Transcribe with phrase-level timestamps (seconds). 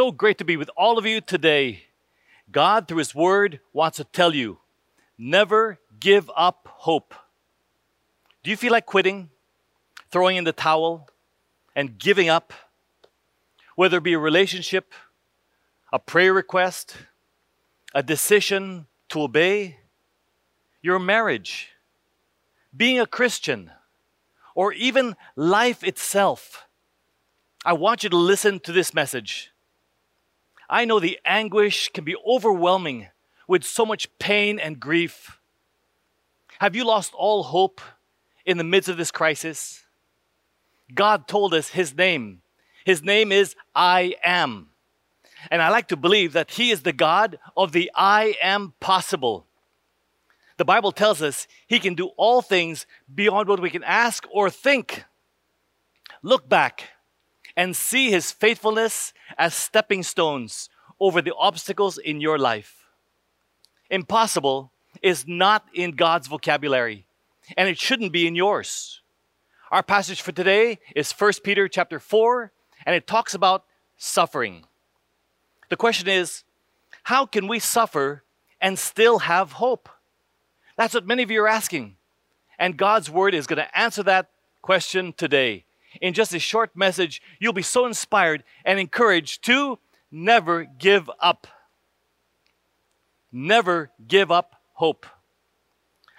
[0.00, 1.82] so great to be with all of you today.
[2.50, 4.56] God, through His Word, wants to tell you
[5.18, 7.12] never give up hope.
[8.42, 9.28] Do you feel like quitting,
[10.10, 11.10] throwing in the towel,
[11.76, 12.54] and giving up?
[13.76, 14.94] Whether it be a relationship,
[15.92, 16.96] a prayer request,
[17.94, 19.80] a decision to obey,
[20.80, 21.72] your marriage,
[22.74, 23.70] being a Christian,
[24.54, 26.64] or even life itself.
[27.66, 29.52] I want you to listen to this message.
[30.72, 33.08] I know the anguish can be overwhelming
[33.48, 35.40] with so much pain and grief.
[36.60, 37.80] Have you lost all hope
[38.46, 39.84] in the midst of this crisis?
[40.94, 42.42] God told us His name.
[42.84, 44.68] His name is I Am.
[45.50, 49.46] And I like to believe that He is the God of the I Am possible.
[50.56, 54.48] The Bible tells us He can do all things beyond what we can ask or
[54.48, 55.02] think.
[56.22, 56.90] Look back
[57.56, 62.84] and see His faithfulness as stepping stones over the obstacles in your life.
[63.90, 67.06] Impossible is not in God's vocabulary,
[67.56, 69.00] and it shouldn't be in yours.
[69.70, 72.52] Our passage for today is 1 Peter chapter 4,
[72.86, 73.64] and it talks about
[73.96, 74.64] suffering.
[75.68, 76.44] The question is,
[77.04, 78.24] how can we suffer
[78.60, 79.88] and still have hope?
[80.76, 81.96] That's what many of you are asking.
[82.58, 85.64] And God's word is going to answer that question today.
[86.00, 89.78] In just a short message, you'll be so inspired and encouraged to
[90.10, 91.46] never give up.
[93.32, 95.06] Never give up hope.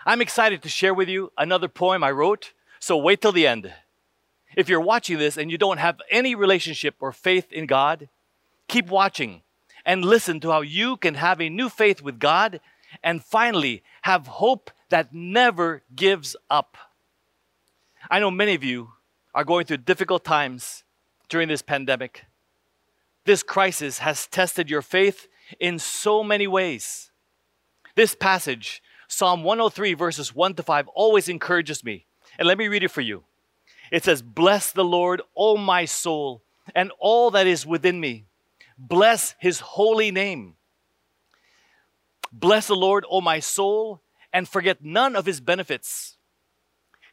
[0.05, 3.71] I'm excited to share with you another poem I wrote, so wait till the end.
[4.55, 8.09] If you're watching this and you don't have any relationship or faith in God,
[8.67, 9.43] keep watching
[9.85, 12.59] and listen to how you can have a new faith with God
[13.03, 16.77] and finally have hope that never gives up.
[18.09, 18.91] I know many of you
[19.33, 20.83] are going through difficult times
[21.29, 22.25] during this pandemic.
[23.25, 25.27] This crisis has tested your faith
[25.59, 27.11] in so many ways.
[27.95, 32.05] This passage, Psalm 103, verses 1 to 5, always encourages me.
[32.39, 33.23] And let me read it for you.
[33.91, 36.43] It says, Bless the Lord, O my soul,
[36.73, 38.25] and all that is within me.
[38.77, 40.55] Bless his holy name.
[42.31, 46.17] Bless the Lord, O my soul, and forget none of his benefits,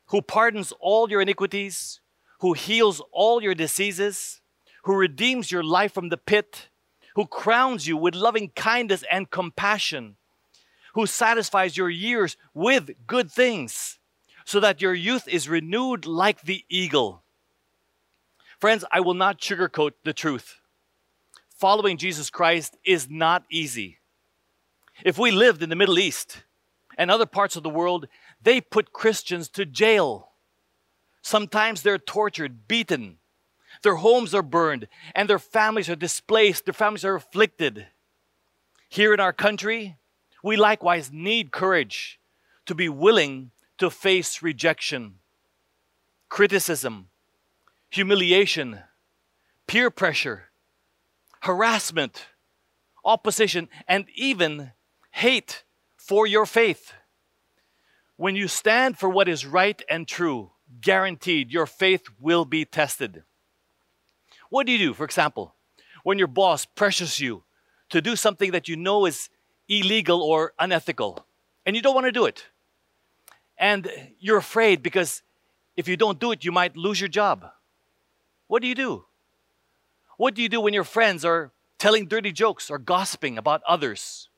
[0.06, 2.00] who pardons all your iniquities,
[2.38, 4.40] who heals all your diseases
[4.88, 6.70] who redeems your life from the pit,
[7.14, 10.16] who crowns you with loving kindness and compassion,
[10.94, 13.98] who satisfies your years with good things,
[14.46, 17.22] so that your youth is renewed like the eagle.
[18.58, 20.56] Friends, I will not sugarcoat the truth.
[21.50, 23.98] Following Jesus Christ is not easy.
[25.04, 26.44] If we lived in the Middle East
[26.96, 28.08] and other parts of the world,
[28.42, 30.27] they put Christians to jail.
[31.28, 33.18] Sometimes they're tortured, beaten,
[33.82, 37.86] their homes are burned and their families are displaced, their families are afflicted.
[38.88, 39.98] Here in our country,
[40.42, 42.18] we likewise need courage
[42.64, 45.16] to be willing to face rejection,
[46.30, 47.10] criticism,
[47.90, 48.78] humiliation,
[49.66, 50.44] peer pressure,
[51.42, 52.24] harassment,
[53.04, 54.72] opposition, and even
[55.10, 56.94] hate for your faith.
[58.16, 63.24] When you stand for what is right and true, guaranteed your faith will be tested.
[64.50, 65.54] What do you do, for example,
[66.02, 67.44] when your boss pressures you
[67.90, 69.28] to do something that you know is
[69.68, 71.24] illegal or unethical
[71.66, 72.46] and you don't want to do it?
[73.58, 73.90] And
[74.20, 75.22] you're afraid because
[75.76, 77.46] if you don't do it, you might lose your job.
[78.46, 79.04] What do you do?
[80.16, 84.28] What do you do when your friends are telling dirty jokes or gossiping about others?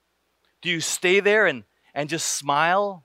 [0.60, 1.64] Do you stay there and,
[1.94, 3.04] and just smile?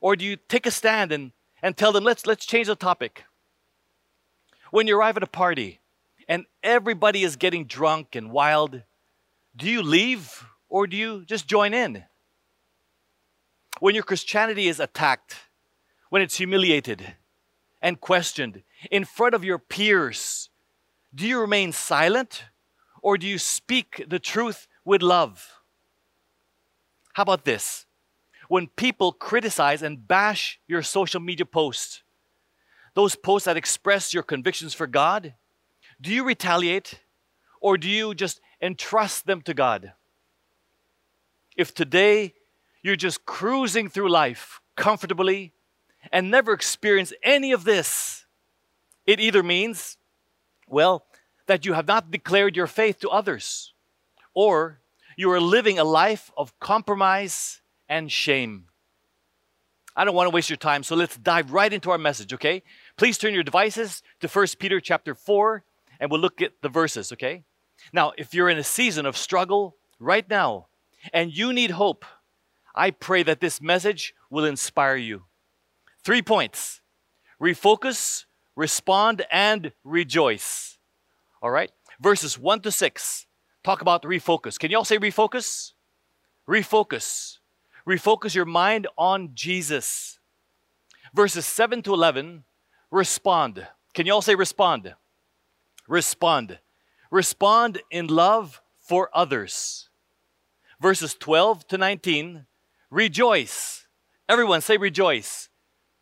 [0.00, 1.32] Or do you take a stand and,
[1.64, 3.24] and tell them, let's, let's change the topic?
[4.70, 5.80] When you arrive at a party
[6.28, 8.82] and everybody is getting drunk and wild,
[9.56, 12.04] do you leave or do you just join in?
[13.80, 15.36] When your Christianity is attacked,
[16.10, 17.14] when it's humiliated
[17.80, 20.50] and questioned in front of your peers,
[21.14, 22.44] do you remain silent
[23.00, 25.50] or do you speak the truth with love?
[27.14, 27.86] How about this?
[28.48, 32.02] When people criticize and bash your social media posts,
[32.94, 35.34] those posts that express your convictions for God,
[36.00, 37.00] do you retaliate
[37.60, 39.92] or do you just entrust them to God?
[41.56, 42.34] If today
[42.82, 45.52] you're just cruising through life comfortably
[46.12, 48.26] and never experience any of this,
[49.06, 49.96] it either means,
[50.68, 51.06] well,
[51.46, 53.72] that you have not declared your faith to others,
[54.34, 54.80] or
[55.16, 58.66] you are living a life of compromise and shame.
[59.96, 62.62] I don't want to waste your time, so let's dive right into our message, okay?
[62.96, 65.62] Please turn your devices to 1 Peter chapter 4
[66.00, 67.44] and we'll look at the verses, okay?
[67.92, 70.66] Now, if you're in a season of struggle right now
[71.12, 72.04] and you need hope,
[72.74, 75.24] I pray that this message will inspire you.
[76.04, 76.80] Three points
[77.40, 78.24] refocus,
[78.56, 80.78] respond, and rejoice.
[81.42, 81.70] All right?
[82.00, 83.26] Verses 1 to 6
[83.62, 84.58] talk about refocus.
[84.58, 85.72] Can you all say refocus?
[86.48, 87.38] Refocus.
[87.88, 90.18] Refocus your mind on Jesus.
[91.14, 92.44] Verses 7 to 11
[92.90, 93.66] respond.
[93.92, 94.94] Can you all say respond?
[95.88, 96.58] Respond.
[97.10, 99.88] Respond in love for others.
[100.80, 102.46] Verses 12 to 19
[102.90, 103.86] rejoice.
[104.28, 105.48] Everyone say rejoice.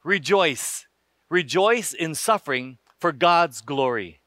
[0.04, 0.86] Rejoice.
[1.28, 4.20] Rejoice in suffering for God's glory.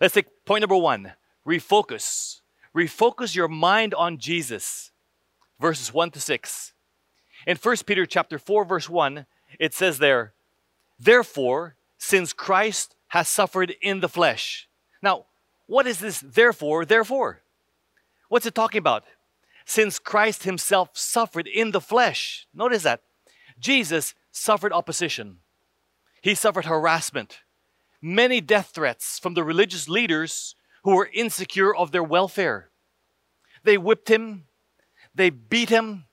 [0.00, 1.12] Let's take point number one
[1.46, 2.40] refocus.
[2.76, 4.90] Refocus your mind on Jesus.
[5.60, 6.72] Verses 1 to 6.
[7.46, 9.26] In 1 Peter chapter 4, verse 1,
[9.58, 10.34] it says there,
[10.98, 14.68] Therefore, since Christ has suffered in the flesh.
[15.02, 15.26] Now,
[15.66, 17.42] what is this therefore, therefore?
[18.28, 19.04] What's it talking about?
[19.64, 22.46] Since Christ himself suffered in the flesh.
[22.52, 23.02] Notice that.
[23.58, 25.38] Jesus suffered opposition.
[26.20, 27.40] He suffered harassment,
[28.00, 32.70] many death threats from the religious leaders who were insecure of their welfare.
[33.62, 34.44] They whipped him,
[35.14, 36.06] they beat him,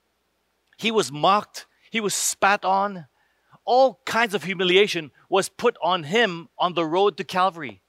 [0.77, 3.07] he was mocked, he was spat on.
[3.65, 7.81] All kinds of humiliation was put on him on the road to Calvary.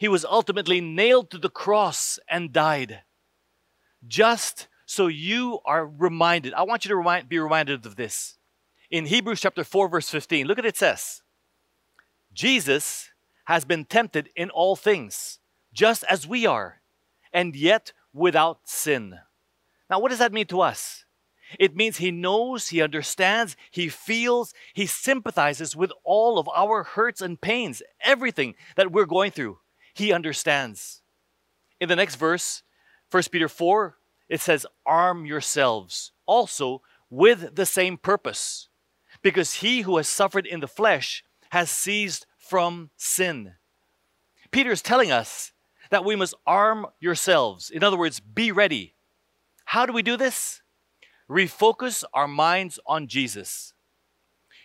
[0.00, 3.02] He was ultimately nailed to the cross and died.
[4.06, 8.38] Just so you are reminded, I want you to remind, be reminded of this.
[8.90, 11.22] In Hebrews chapter 4, verse 15, look at it says,
[12.32, 13.10] Jesus
[13.46, 15.38] has been tempted in all things,
[15.72, 16.82] just as we are,
[17.32, 19.18] and yet without sin.
[19.88, 21.04] Now, what does that mean to us?
[21.60, 27.20] It means he knows, he understands, he feels, he sympathizes with all of our hurts
[27.20, 29.58] and pains, everything that we're going through.
[29.94, 31.02] He understands.
[31.80, 32.62] In the next verse,
[33.10, 33.96] 1 Peter 4,
[34.28, 38.68] it says, Arm yourselves also with the same purpose,
[39.22, 43.54] because he who has suffered in the flesh has ceased from sin.
[44.50, 45.52] Peter is telling us
[45.90, 47.70] that we must arm yourselves.
[47.70, 48.95] In other words, be ready.
[49.66, 50.62] How do we do this?
[51.28, 53.72] refocus our minds on Jesus.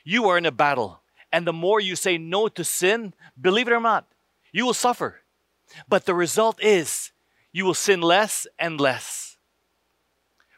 [0.03, 1.01] You are in a battle,
[1.31, 4.07] and the more you say no to sin, believe it or not,
[4.51, 5.21] you will suffer.
[5.87, 7.11] But the result is
[7.51, 9.37] you will sin less and less.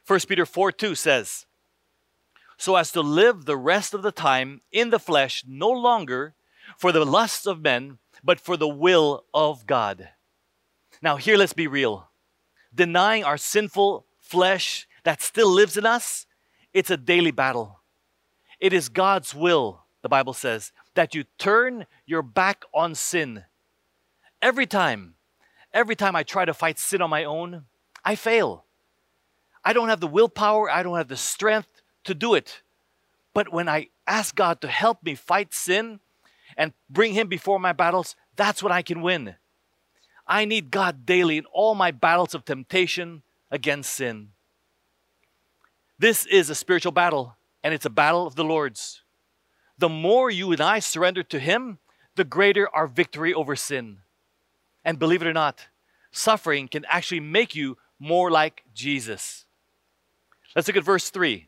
[0.08, 1.46] 1 Peter 4 2 says,
[2.58, 6.34] So as to live the rest of the time in the flesh, no longer
[6.78, 10.10] for the lusts of men, but for the will of God.
[11.02, 12.10] Now, here let's be real.
[12.74, 16.26] Denying our sinful flesh that still lives in us,
[16.74, 17.82] it's a daily battle.
[18.60, 23.44] It is God's will, the Bible says, that you turn your back on sin.
[24.42, 25.14] Every time,
[25.72, 27.66] every time I try to fight sin on my own,
[28.04, 28.66] I fail.
[29.64, 32.64] I don't have the willpower, I don't have the strength to do it.
[33.36, 36.00] But when I ask God to help me fight sin
[36.58, 39.36] and bring Him before my battles, that's when I can win.
[40.26, 43.22] I need God daily in all my battles of temptation
[43.54, 44.30] against sin.
[46.00, 49.04] This is a spiritual battle, and it's a battle of the Lord's.
[49.78, 51.78] The more you and I surrender to Him,
[52.16, 54.00] the greater our victory over sin.
[54.84, 55.68] And believe it or not,
[56.12, 59.46] suffering can actually make you more like Jesus.
[60.56, 61.48] Let's look at verse 3.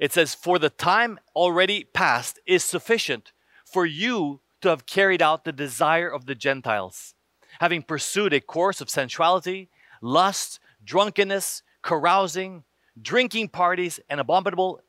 [0.00, 3.32] It says, For the time already past is sufficient
[3.64, 7.14] for you to have carried out the desire of the Gentiles,
[7.60, 9.68] having pursued a course of sensuality,
[10.00, 12.64] lust, drunkenness, carousing,
[13.00, 14.80] drinking parties, and abominable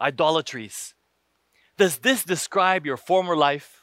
[0.00, 0.94] idolatries.
[1.76, 3.82] Does this describe your former life?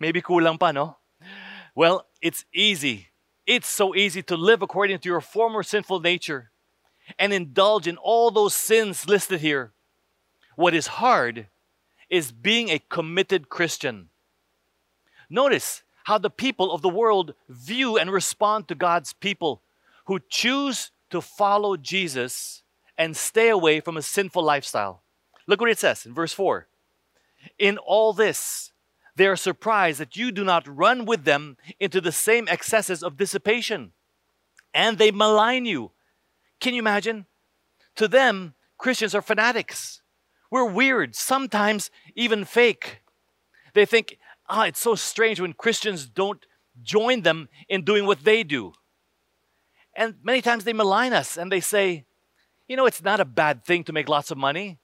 [0.00, 0.96] Maybe kulang pa, no?
[1.74, 3.08] Well, it's easy.
[3.46, 6.50] It's so easy to live according to your former sinful nature
[7.18, 9.72] and indulge in all those sins listed here.
[10.56, 11.46] What is hard
[12.10, 14.08] is being a committed Christian.
[15.28, 19.60] Notice how the people of the world view and respond to God's people
[20.04, 22.62] who choose to follow Jesus
[22.96, 25.02] and stay away from a sinful lifestyle.
[25.48, 26.68] Look what it says in verse 4.
[27.58, 28.70] In all this,
[29.16, 33.16] they are surprised that you do not run with them into the same excesses of
[33.16, 33.90] dissipation,
[34.72, 35.90] and they malign you.
[36.60, 37.26] Can you imagine?
[37.96, 40.02] To them, Christians are fanatics.
[40.52, 43.00] We're weird, sometimes even fake.
[43.74, 44.18] They think,
[44.48, 46.44] ah, it's so strange when Christians don't
[46.82, 48.72] join them in doing what they do.
[49.94, 52.04] And many times they malign us and they say,
[52.68, 54.78] you know, it's not a bad thing to make lots of money,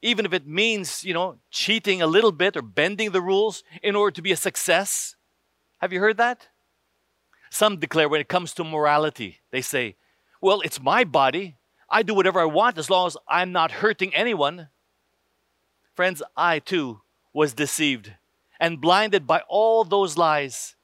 [0.00, 3.94] even if it means, you know, cheating a little bit or bending the rules in
[3.94, 5.16] order to be a success.
[5.78, 6.48] Have you heard that?
[7.50, 9.96] Some declare when it comes to morality, they say,
[10.40, 11.56] well, it's my body.
[11.90, 14.68] I do whatever I want as long as I'm not hurting anyone.
[15.94, 17.02] Friends, I too
[17.32, 18.14] was deceived
[18.60, 20.76] and blinded by all those lies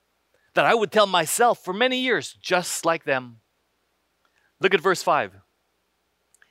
[0.54, 3.40] that I would tell myself for many years, just like them.
[4.60, 5.32] Look at verse 5.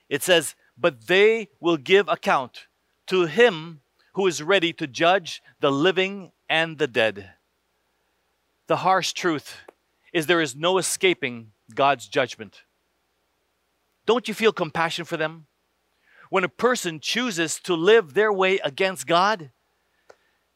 [0.10, 2.68] It says, But they will give account
[3.08, 3.82] to him
[4.14, 7.32] who is ready to judge the living and the dead.
[8.68, 9.58] The harsh truth
[10.14, 12.64] is there is no escaping God's judgment.
[14.06, 15.46] Don't you feel compassion for them?
[16.30, 19.52] When a person chooses to live their way against God,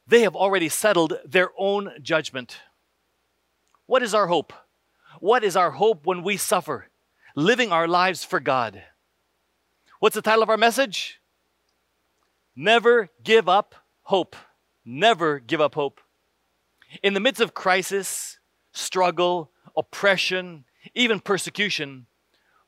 [0.07, 2.57] they have already settled their own judgment.
[3.85, 4.53] What is our hope?
[5.19, 6.89] What is our hope when we suffer?
[7.35, 8.83] Living our lives for God.
[9.99, 11.19] What's the title of our message?
[12.55, 14.35] Never give up hope.
[14.85, 16.01] Never give up hope.
[17.01, 18.37] In the midst of crisis,
[18.71, 22.07] struggle, oppression, even persecution,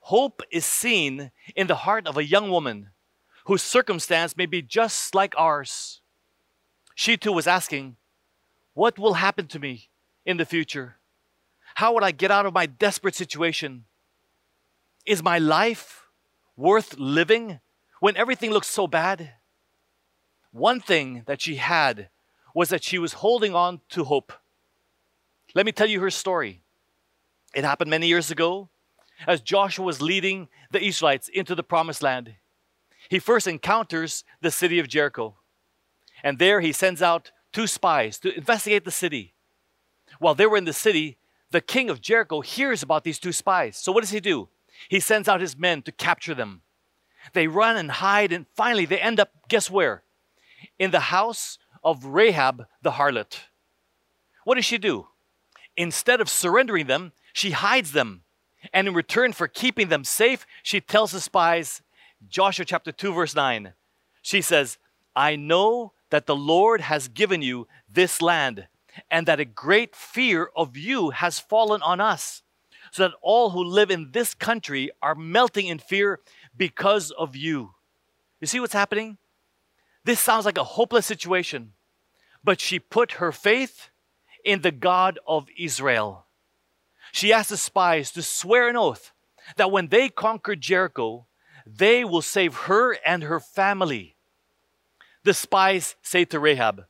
[0.06, 2.92] Hope is seen in the heart of a young woman
[3.46, 6.02] whose circumstance may be just like ours.
[6.96, 7.98] She too was asking,
[8.74, 9.90] What will happen to me
[10.26, 10.96] in the future?
[11.76, 13.84] How would I get out of my desperate situation?
[15.06, 16.08] Is my life
[16.56, 17.60] worth living
[18.00, 19.34] when everything looks so bad?
[20.52, 22.08] One thing that she had
[22.54, 24.32] was that she was holding on to hope.
[25.54, 26.62] Let me tell you her story.
[27.54, 28.70] It happened many years ago
[29.28, 32.36] as Joshua was leading the Israelites into the promised land.
[33.10, 35.36] He first encounters the city of Jericho.
[36.26, 39.34] And there he sends out two spies to investigate the city.
[40.20, 41.18] While they were in the city,
[41.52, 43.78] the king of Jericho hears about these two spies.
[43.78, 44.50] So what does he do?
[44.90, 46.64] He sends out his men to capture them.
[47.32, 50.04] They run and hide, and finally they end up, guess where?
[50.78, 53.40] In the house of Rahab the harlot.
[54.44, 55.08] What does she do?
[55.78, 58.26] Instead of surrendering them, she hides them
[58.74, 61.82] and in return for keeping them safe, she tells the spies,
[62.28, 63.74] Joshua chapter 2, verse 9,
[64.22, 64.78] she says,
[65.16, 68.68] I know that the Lord has given you this land,
[69.12, 72.42] and that a great fear of you has fallen on us,
[72.92, 76.22] so that all who live in this country are melting in fear
[76.56, 77.74] because of you.
[78.40, 79.18] You see what's happening?
[80.06, 81.74] This sounds like a hopeless situation,
[82.44, 83.90] but she put her faith
[84.46, 86.26] in the God of Israel
[87.16, 89.14] she asked the spies to swear an oath
[89.56, 91.28] that when they conquer Jericho,
[91.66, 94.15] they will save her and her family.
[95.26, 96.86] The spies say to Rahab,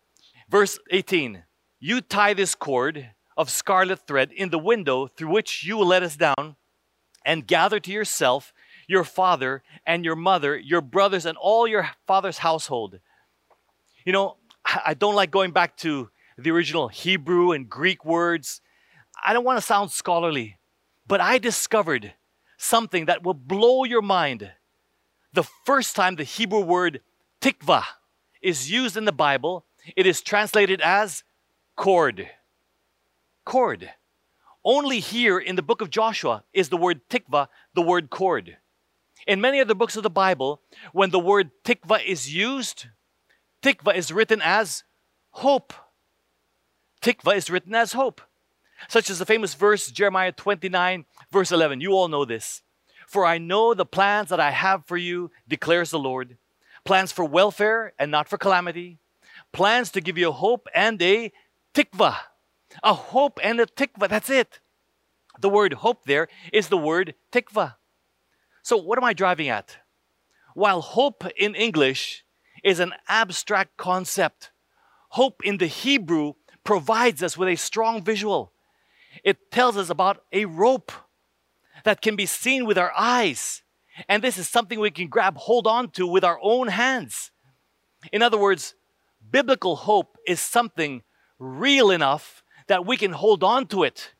[0.49, 1.45] verse 18,
[1.79, 6.03] You tie this cord of scarlet thread in the window through which you will let
[6.03, 6.57] us down,
[7.25, 8.51] and gather to yourself
[8.89, 12.99] your father and your mother, your brothers, and all your father's household.
[14.05, 18.59] You know, I don't like going back to the original Hebrew and Greek words
[19.25, 20.57] I don't want to sound scholarly,
[21.07, 22.11] but I discovered
[22.57, 24.51] something that will blow your mind.
[25.31, 26.99] The first time the Hebrew word
[27.39, 27.85] tikva
[28.45, 31.23] is used in the Bible, it is translated as
[31.75, 32.29] cord.
[33.43, 33.89] Cord.
[34.63, 38.57] Only here in the book of Joshua is the word tikva the word cord.
[39.27, 40.61] In many other books of the Bible,
[40.93, 42.87] when the word tikva is used,
[43.61, 44.83] tikva is written as
[45.31, 45.73] hope.
[47.01, 48.21] Tikva is written as hope
[48.87, 51.81] such as the famous verse, Jeremiah 29, verse 11.
[51.81, 52.61] You all know this.
[53.07, 56.37] For I know the plans that I have for you, declares the Lord
[56.85, 58.99] plans for welfare and not for calamity,
[59.51, 61.31] plans to give you hope and a
[61.73, 62.15] tikva.
[62.83, 64.59] A hope and a tikva, that's it.
[65.39, 67.75] The word hope there is the word tikva.
[68.61, 69.77] So, what am I driving at?
[70.53, 72.23] While hope in English
[72.63, 74.51] is an abstract concept,
[75.09, 78.53] hope in the Hebrew provides us with a strong visual.
[79.23, 80.91] It tells us about a rope
[81.83, 83.61] that can be seen with our eyes.
[84.09, 87.31] And this is something we can grab hold on to with our own hands.
[88.11, 88.75] In other words,
[89.31, 91.03] biblical hope is something
[91.39, 94.13] real enough that we can hold on to it.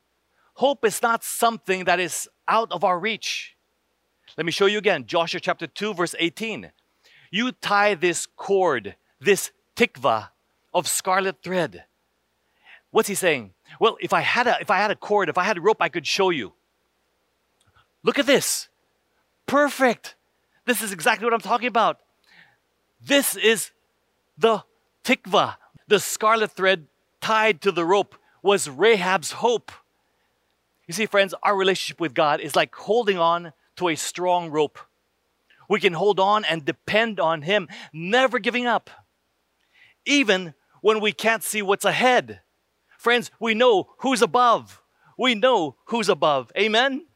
[0.54, 3.56] Hope is not something that is out of our reach.
[4.36, 6.72] Let me show you again Joshua chapter 2, verse 18.
[7.30, 10.30] You tie this cord, this tikva
[10.72, 11.84] of scarlet thread.
[12.90, 13.52] What's he saying?
[13.80, 15.78] Well, if I had a if I had a cord, if I had a rope,
[15.80, 16.54] I could show you.
[18.02, 18.68] Look at this.
[19.46, 20.14] Perfect.
[20.64, 22.00] This is exactly what I'm talking about.
[23.00, 23.70] This is
[24.36, 24.64] the
[25.04, 26.86] tikva, the scarlet thread
[27.20, 29.72] tied to the rope was Rahab's hope.
[30.86, 34.78] You see, friends, our relationship with God is like holding on to a strong rope.
[35.68, 38.90] We can hold on and depend on Him, never giving up,
[40.04, 42.40] even when we can't see what's ahead.
[42.98, 44.80] Friends, we know who's above.
[45.18, 46.52] we know who's above.
[46.56, 47.06] Amen?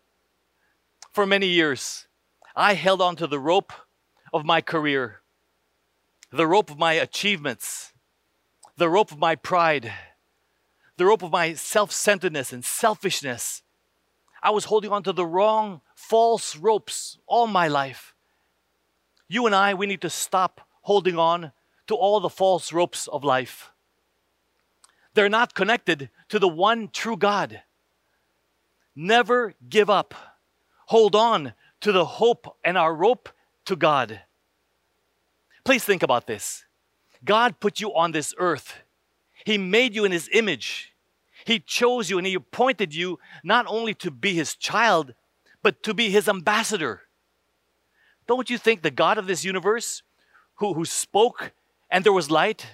[1.13, 2.07] For many years,
[2.55, 3.73] I held on to the rope
[4.33, 5.21] of my career,
[6.31, 7.93] the rope of my achievements,
[8.77, 9.93] the rope of my pride,
[10.97, 13.63] the rope of my self centeredness and selfishness.
[14.43, 18.15] I was holding on to the wrong, false ropes all my life.
[19.29, 21.53] You and I, we need to stop holding on
[21.87, 23.71] to all the false ropes of life.
[25.15, 27.63] They're not connected to the one true God.
[28.97, 30.15] Never give up.
[30.87, 33.29] Hold on to the hope and our rope
[33.67, 34.21] to God.
[35.65, 36.65] Please think about this.
[37.25, 38.75] God put you on this earth.
[39.45, 40.93] He made you in His image.
[41.45, 45.15] He chose you and He appointed you not only to be His child,
[45.63, 47.03] but to be His ambassador.
[48.27, 50.03] Don't you think the God of this universe,
[50.57, 51.53] who, who spoke
[51.91, 52.67] and there was light,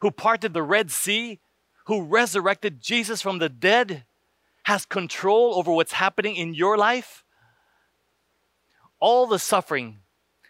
[0.00, 1.40] who parted the Red Sea,
[1.86, 4.04] who resurrected Jesus from the dead,
[4.64, 7.24] has control over what's happening in your life?
[8.98, 9.98] All the suffering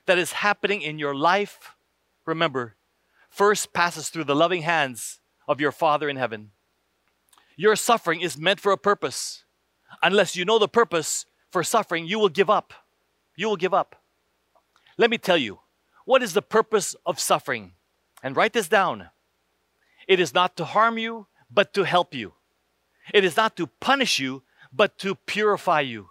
[0.07, 1.75] that is happening in your life,
[2.25, 2.77] remember,
[3.29, 6.53] first passes through the loving hands of your Father in heaven.
[7.57, 9.45] Your suffering is meant for a purpose.
[10.03, 12.73] Unless you know the purpose for suffering, you will give up.
[13.37, 14.03] You will give up.
[14.99, 15.61] Let me tell you,
[16.05, 17.73] what is the purpose of suffering?
[18.23, 19.11] And write this down.
[20.09, 22.35] It is not to harm you, but to help you.
[23.13, 26.11] It is not to punish you, but to purify you.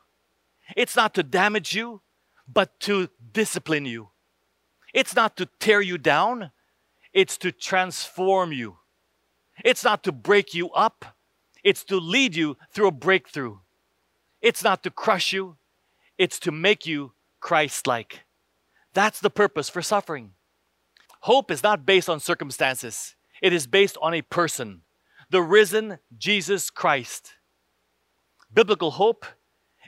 [0.76, 2.02] It's not to damage you,
[2.48, 4.10] but to discipline you.
[4.94, 6.52] It's not to tear you down,
[7.14, 8.78] it's to transform you.
[9.64, 11.06] It's not to break you up,
[11.64, 13.58] it's to lead you through a breakthrough.
[14.42, 15.58] It's not to crush you,
[16.18, 18.26] it's to make you Christ like.
[18.94, 20.32] That's the purpose for suffering.
[21.22, 24.82] Hope is not based on circumstances, it is based on a person,
[25.30, 27.34] the risen Jesus Christ.
[28.54, 29.26] Biblical hope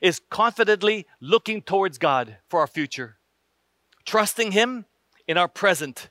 [0.02, 3.18] is confidently looking towards God for our future,
[4.06, 4.86] trusting Him
[5.28, 6.10] in our present,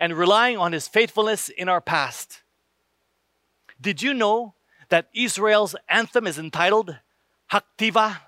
[0.00, 2.42] and relying on His faithfulness in our past.
[3.80, 4.54] Did you know
[4.88, 6.96] that Israel's anthem is entitled
[7.52, 8.18] Haktiva?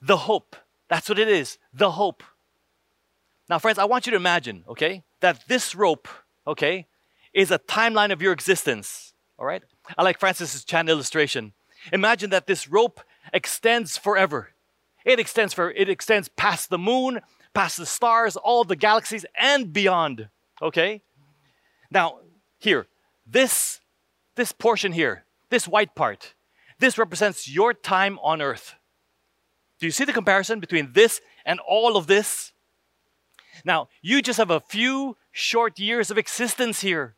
[0.00, 0.56] The hope.
[0.88, 2.22] That's what it is, the hope.
[3.48, 6.08] Now, friends, I want you to imagine, okay, that this rope,
[6.46, 6.86] okay,
[7.32, 9.62] is a timeline of your existence, all right?
[9.98, 11.52] I like Francis's Chan illustration.
[11.92, 13.00] Imagine that this rope
[13.34, 14.50] extends forever.
[15.04, 17.20] It extends for it extends past the moon,
[17.52, 20.28] past the stars, all the galaxies and beyond.
[20.62, 21.02] Okay?
[21.90, 22.20] Now,
[22.58, 22.86] here,
[23.26, 23.80] this
[24.36, 26.34] this portion here, this white part,
[26.78, 28.74] this represents your time on earth.
[29.78, 32.52] Do you see the comparison between this and all of this?
[33.64, 37.16] Now, you just have a few short years of existence here.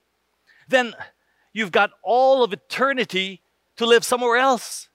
[0.68, 0.94] Then
[1.52, 3.42] you've got all of eternity
[3.76, 4.88] to live somewhere else.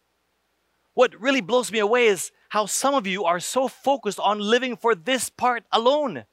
[0.94, 4.76] What really blows me away is how some of you are so focused on living
[4.76, 6.26] for this part alone.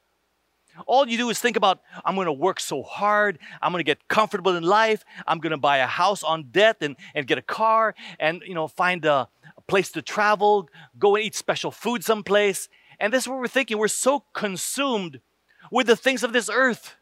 [0.85, 3.39] All you do is think about, I'm to work so hard.
[3.61, 5.03] I'm to get comfortable in life.
[5.27, 8.67] I'm to buy a house on debt and, and get a car and, you know,
[8.67, 12.69] find a, a place to travel, go and eat special food someplace.
[12.99, 13.77] And this is what we're thinking.
[13.77, 15.21] We're so consumed
[15.71, 16.95] with the things of this earth,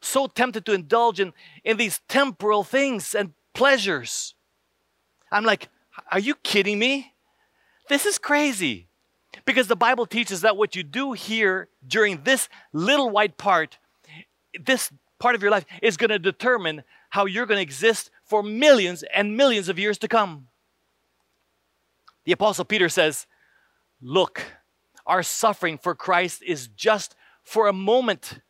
[0.00, 1.32] so tempted to indulge in,
[1.64, 4.34] in these temporal things and pleasures.
[5.30, 5.68] I'm like,
[6.10, 7.12] are you kidding me?
[7.88, 8.88] This is crazy.
[9.44, 13.78] Because the Bible teaches that what you do here during this little white part,
[14.64, 18.42] this part of your life, is going to determine how you're going to exist for
[18.42, 20.48] millions and millions of years to come.
[22.24, 23.26] The Apostle Peter says,
[24.00, 24.42] Look,
[25.06, 28.40] our suffering for Christ is just for a moment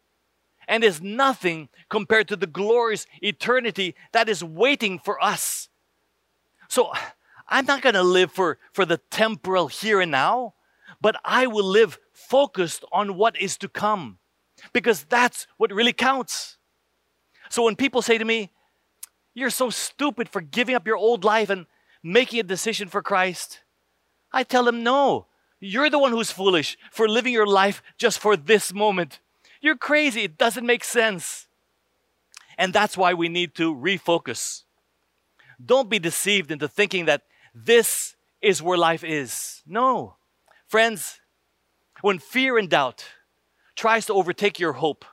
[0.67, 5.69] and is nothing compared to the glorious eternity that is waiting for us.
[6.69, 6.93] So
[7.49, 10.55] I'm not going to live for, for the temporal here and now
[11.01, 14.19] but I will live focused on what is to come
[14.73, 16.57] because that's what really counts.
[17.49, 18.51] So when people say to me,
[19.35, 21.67] You're so stupid for giving up your old life and
[22.03, 23.61] making a decision for Christ,
[24.33, 25.27] I tell them, No,
[25.61, 29.21] you're the one who's foolish for living your life just for this moment.
[29.61, 31.47] You're crazy, it doesn't make sense.
[32.57, 34.65] And that's why we need to refocus.
[35.65, 37.23] Don't be deceived into thinking that
[37.65, 39.63] this is where life is.
[39.67, 40.17] No.
[40.67, 41.21] Friends,
[42.01, 43.05] when fear and doubt
[43.75, 45.05] tries to overtake your hope,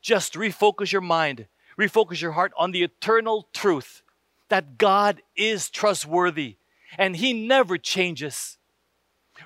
[0.00, 1.46] just refocus your mind,
[1.78, 4.02] refocus your heart on the eternal truth
[4.48, 6.56] that God is trustworthy
[6.96, 8.58] and He never changes.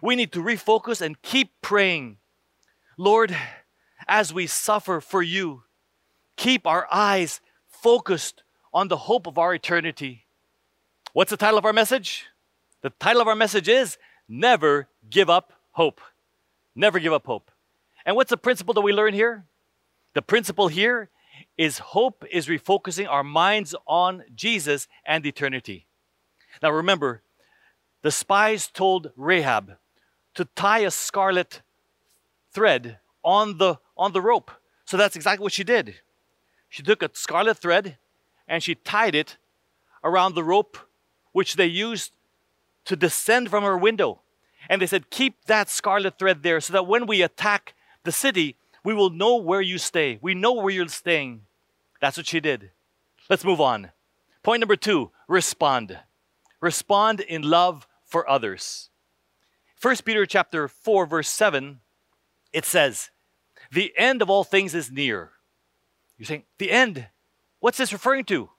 [0.01, 2.19] We need to refocus and keep praying.
[2.97, 3.37] Lord,
[4.07, 5.65] as we suffer for you,
[6.37, 10.27] keep our eyes focused on the hope of our eternity.
[11.15, 12.25] What's the title of our message?
[12.81, 16.01] The title of our message is Never Give Up Hope.
[16.75, 17.51] Never give up hope.
[18.07, 19.45] And what's the principle that we learn here?
[20.15, 21.11] The principle here
[21.59, 25.87] is hope is refocusing our minds on Jesus and eternity.
[26.63, 27.21] Now remember,
[28.01, 29.77] the spies told Rahab
[30.35, 31.61] to tie a scarlet
[32.53, 34.51] thread on the on the rope.
[34.87, 35.97] So that's exactly what she did.
[36.71, 37.99] She took a scarlet thread
[38.49, 39.37] and she tied it
[40.03, 40.79] around the rope
[41.33, 42.13] which they used
[42.85, 44.21] to descend from her window.
[44.69, 48.57] And they said, Keep that scarlet thread there so that when we attack the city,
[48.85, 50.19] we will know where you stay.
[50.21, 51.43] We know where you're staying.
[52.01, 52.71] That's what she did.
[53.29, 53.91] Let's move on.
[54.43, 55.99] Point number two respond.
[56.61, 58.91] Respond in love for others.
[59.81, 61.81] 1 Peter chapter 4 verse 7
[62.53, 63.11] it says,
[63.71, 65.33] "The end of all things is near."
[66.19, 67.09] You're saying, "The end?
[67.61, 68.51] What's this referring to?"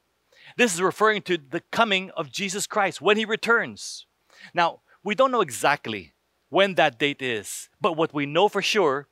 [0.57, 4.05] This is referring to the coming of Jesus Christ when he returns.
[4.53, 6.13] Now, we don't know exactly
[6.49, 9.07] when that date is, but what we know for sure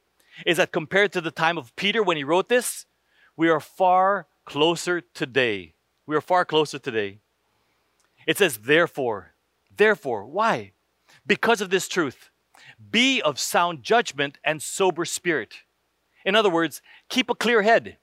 [0.45, 2.85] is that compared to the time of Peter when he wrote this,
[3.35, 5.73] we are far closer today.
[6.05, 7.19] We are far closer today.
[8.27, 9.33] It says, therefore,
[9.75, 10.73] therefore, why?
[11.25, 12.29] Because of this truth,
[12.89, 15.55] be of sound judgment and sober spirit.
[16.25, 17.97] In other words, keep a clear head.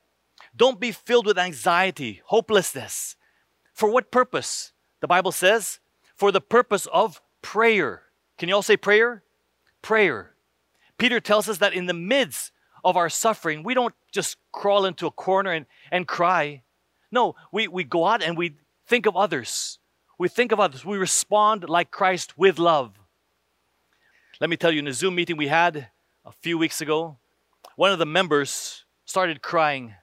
[0.59, 3.15] Don't be filled with anxiety, hopelessness.
[3.73, 4.73] For what purpose?
[5.01, 5.79] The Bible says,
[6.17, 8.03] for the purpose of prayer.
[8.37, 9.23] Can you all say prayer?
[9.83, 10.35] Prayer.
[10.99, 12.51] Peter tells us that in the midst
[12.85, 16.63] of our suffering, we don't just crawl into a corner and, and cry.
[17.13, 19.79] No, we, we go out and we think of others.
[20.19, 20.85] We think of others.
[20.85, 22.99] We respond like Christ with love.
[24.41, 25.89] Let me tell you, in a Zoom meeting we had
[26.25, 27.19] a few weeks ago,
[27.77, 29.95] one of the members started crying,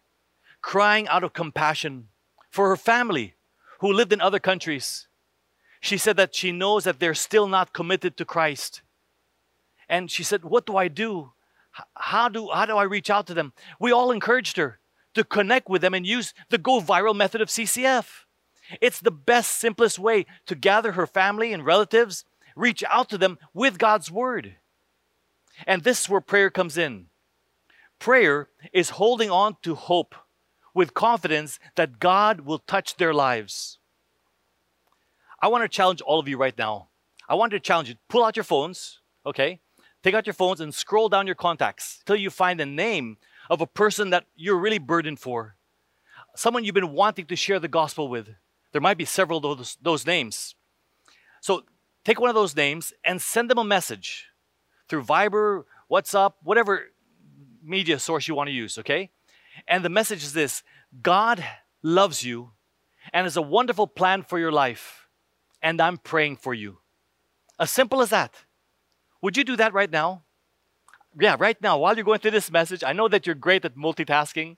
[0.65, 2.08] crying out of compassion
[2.49, 3.36] for her family
[3.82, 5.08] who lived in other countries.
[5.80, 8.82] She said that she knows that they're still not committed to Christ.
[9.88, 11.34] And she said, What do I do?
[11.93, 13.54] How do, how do I reach out to them?
[13.80, 14.80] We all encouraged her
[15.13, 18.25] to connect with them and use the go viral method of CCF.
[18.82, 22.25] It's the best, simplest way to gather her family and relatives,
[22.56, 24.56] reach out to them with God's word.
[25.67, 27.06] And this is where prayer comes in.
[27.99, 30.15] Prayer is holding on to hope
[30.76, 33.80] with confidence that God will touch their lives.
[35.42, 36.90] I want to challenge all of you right now.
[37.28, 37.96] I want to challenge you.
[38.10, 39.62] Pull out your phones, okay?
[40.04, 43.18] Take out your phones and scroll down your contacts till you find the name
[43.50, 45.56] of a person that you're really burdened for.
[46.36, 48.36] Someone you've been wanting to share the gospel with.
[48.72, 50.56] There might be several of those, those names.
[51.40, 51.64] So
[52.04, 54.28] take one of those names and send them a message
[54.90, 56.92] through Viber, WhatsApp, whatever
[57.64, 59.10] media source you want to use, okay?
[59.68, 60.63] And the message is this
[61.02, 61.44] God
[61.82, 62.52] loves you
[63.13, 65.08] and has a wonderful plan for your life,
[65.62, 66.80] and I'm praying for you.
[67.60, 68.34] As simple as that.
[69.22, 70.24] Would you do that right now?
[71.20, 73.76] Yeah, right now, while you're going through this message, I know that you're great at
[73.76, 74.58] multitasking.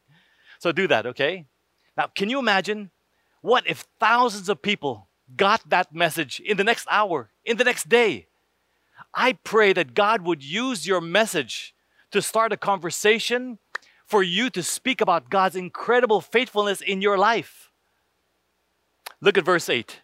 [0.59, 1.45] So do that, okay?
[1.95, 2.91] Now, can you imagine
[3.41, 7.89] what if thousands of people got that message in the next hour, in the next
[7.89, 8.27] day?
[9.13, 11.75] I pray that God would use your message
[12.11, 13.59] to start a conversation
[14.07, 17.71] for you to speak about God's incredible faithfulness in your life.
[19.21, 20.01] Look at verse 8,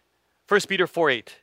[0.48, 1.36] 1 Peter 4 8.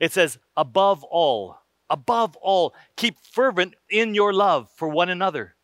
[0.00, 1.58] It says, Above all,
[1.90, 5.54] Above all, keep fervent in your love for one another,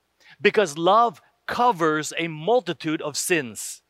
[0.41, 3.83] because love covers a multitude of sins.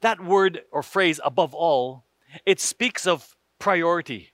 [0.00, 2.04] That word or phrase, above all,
[2.46, 4.30] it speaks of priority,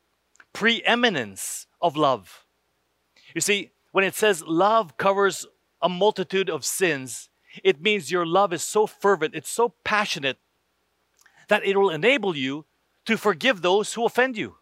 [0.52, 2.44] preeminence of love.
[3.34, 5.46] You see, when it says love covers
[5.80, 7.28] a multitude of sins,
[7.62, 10.38] it means your love is so fervent, it's so passionate,
[11.48, 12.64] that it will enable you
[13.04, 14.56] to forgive those who offend you.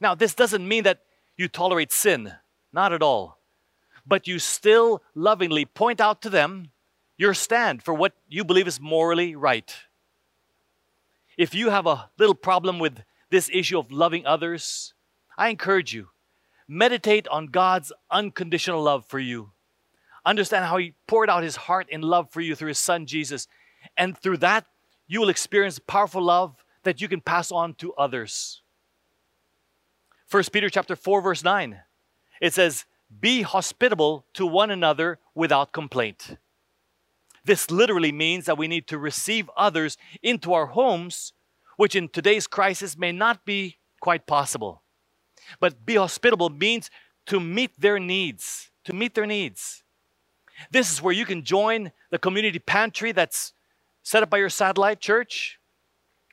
[0.00, 1.00] Now, this doesn't mean that
[1.36, 2.32] you tolerate sin.
[2.72, 3.38] Not at all.
[4.06, 6.70] But you still lovingly point out to them
[7.16, 9.72] your stand for what you believe is morally right.
[11.38, 14.94] If you have a little problem with this issue of loving others,
[15.38, 16.08] I encourage you
[16.66, 19.52] meditate on God's unconditional love for you.
[20.26, 23.46] Understand how He poured out His heart in love for you through His Son Jesus.
[23.96, 24.66] And through that,
[25.06, 28.62] you will experience powerful love that you can pass on to others.
[30.30, 31.82] 1 Peter chapter 4 verse 9.
[32.40, 32.86] It says,
[33.20, 36.38] "Be hospitable to one another without complaint."
[37.44, 41.34] This literally means that we need to receive others into our homes,
[41.76, 44.82] which in today's crisis may not be quite possible.
[45.60, 46.90] But be hospitable means
[47.26, 49.83] to meet their needs, to meet their needs.
[50.70, 53.52] This is where you can join the community pantry that's
[54.02, 55.58] set up by your satellite church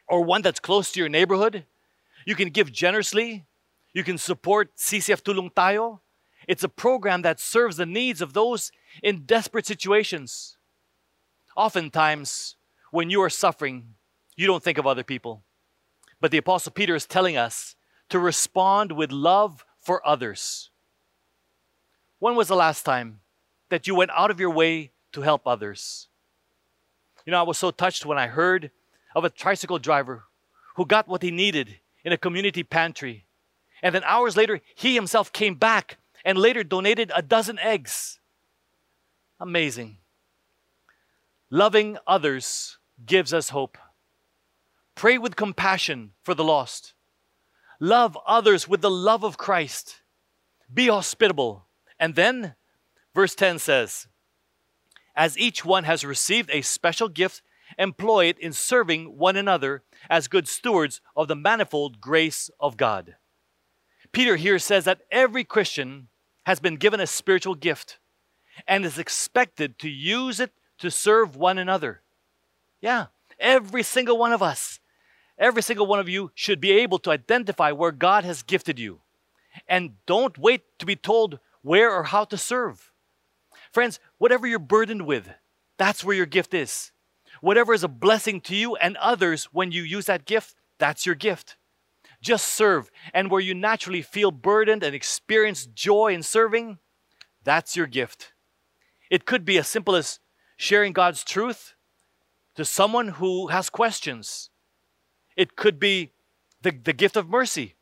[0.07, 1.65] or one that's close to your neighborhood
[2.25, 3.45] You can give generously.
[3.93, 5.99] You can support CCF Tulong Tayo.
[6.47, 10.57] It's a program that serves the needs of those in desperate situations.
[11.55, 12.55] Oftentimes,
[12.91, 13.95] when you are suffering,
[14.35, 15.43] you don't think of other people.
[16.19, 17.75] But the Apostle Peter is telling us
[18.09, 20.69] to respond with love for others.
[22.19, 23.20] When was the last time
[23.71, 26.07] that you went out of your way to help others?
[27.25, 28.69] You know, I was so touched when I heard
[29.15, 30.25] of a tricycle driver
[30.75, 33.25] who got what he needed in a community pantry.
[33.81, 38.19] And then hours later, he himself came back and later donated a dozen eggs.
[39.39, 39.97] Amazing.
[41.49, 43.77] Loving others gives us hope.
[44.95, 46.93] Pray with compassion for the lost.
[47.79, 50.01] Love others with the love of Christ.
[50.71, 51.65] Be hospitable.
[51.99, 52.55] And then,
[53.13, 54.07] verse 10 says,
[55.15, 57.41] As each one has received a special gift,
[57.77, 63.15] employ it in serving one another as good stewards of the manifold grace of God.
[64.11, 66.07] Peter here says that every Christian
[66.45, 67.99] has been given a spiritual gift
[68.67, 72.01] and is expected to use it to serve one another.
[72.81, 73.07] Yeah,
[73.39, 74.79] every single one of us,
[75.37, 79.01] every single one of you should be able to identify where God has gifted you.
[79.67, 82.90] And don't wait to be told where or how to serve.
[83.71, 85.29] Friends, whatever you're burdened with,
[85.77, 86.91] that's where your gift is.
[87.39, 91.15] Whatever is a blessing to you and others when you use that gift, that's your
[91.15, 91.57] gift.
[92.21, 92.91] Just serve.
[93.13, 96.79] And where you naturally feel burdened and experience joy in serving,
[97.43, 98.33] that's your gift.
[99.09, 100.19] It could be as simple as
[100.57, 101.73] sharing God's truth
[102.55, 104.49] to someone who has questions.
[105.35, 106.11] It could be
[106.61, 107.75] the, the gift of mercy,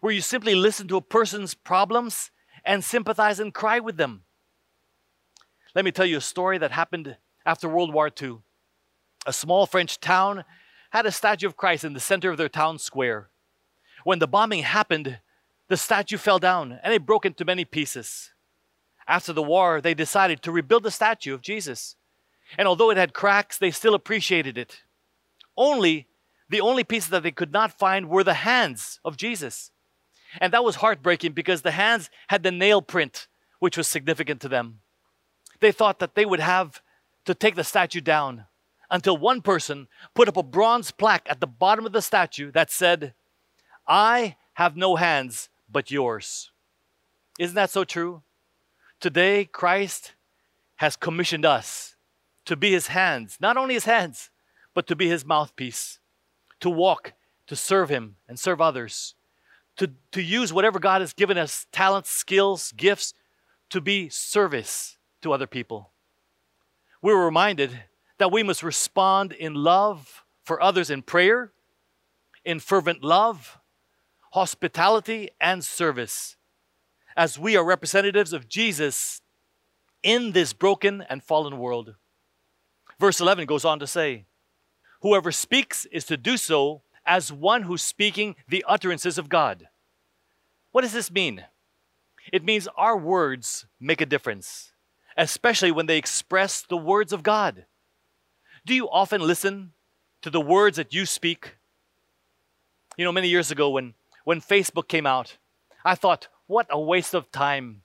[0.00, 2.30] where you simply listen to a person's problems
[2.64, 4.22] and sympathize and cry with them.
[5.74, 8.38] Let me tell you a story that happened after World War II.
[9.26, 10.44] A small French town
[10.90, 13.30] had a statue of Christ in the center of their town square.
[14.04, 15.20] When the bombing happened,
[15.68, 18.32] the statue fell down and it broke into many pieces.
[19.08, 21.96] After the war, they decided to rebuild the statue of Jesus.
[22.58, 24.82] And although it had cracks, they still appreciated it.
[25.56, 26.08] Only
[26.50, 29.70] the only pieces that they could not find were the hands of Jesus.
[30.38, 33.26] And that was heartbreaking because the hands had the nail print,
[33.58, 34.81] which was significant to them.
[35.62, 36.82] They thought that they would have
[37.24, 38.46] to take the statue down
[38.90, 42.72] until one person put up a bronze plaque at the bottom of the statue that
[42.72, 43.14] said,
[43.86, 46.50] I have no hands but yours.
[47.38, 48.22] Isn't that so true?
[48.98, 50.14] Today, Christ
[50.76, 51.94] has commissioned us
[52.44, 54.30] to be his hands, not only his hands,
[54.74, 56.00] but to be his mouthpiece,
[56.58, 57.12] to walk,
[57.46, 59.14] to serve him and serve others,
[59.76, 63.14] to, to use whatever God has given us talents, skills, gifts
[63.70, 65.90] to be service to other people.
[67.00, 67.84] We were reminded
[68.18, 71.52] that we must respond in love for others in prayer,
[72.44, 73.58] in fervent love,
[74.32, 76.36] hospitality, and service,
[77.16, 79.22] as we are representatives of Jesus
[80.02, 81.94] in this broken and fallen world.
[82.98, 84.26] Verse 11 goes on to say,
[85.00, 89.68] Whoever speaks is to do so as one who's speaking the utterances of God.
[90.70, 91.44] What does this mean?
[92.32, 94.71] It means our words make a difference,
[95.16, 97.66] especially when they express the words of God.
[98.64, 99.72] Do you often listen
[100.22, 101.56] to the words that you speak?
[102.96, 103.94] You know, many years ago when
[104.24, 105.38] when Facebook came out,
[105.84, 107.82] I thought, what a waste of time.